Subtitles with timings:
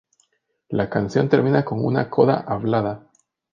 [0.71, 3.05] La canción termina con una coda hablada.